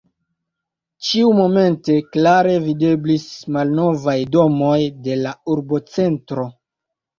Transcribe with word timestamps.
Ĉiumomente 1.07 1.97
klare 2.15 2.55
videblis 2.65 3.27
malnovaj 3.59 4.17
domoj 4.39 4.81
de 5.07 5.21
la 5.23 5.37
urbocentro. 5.57 6.51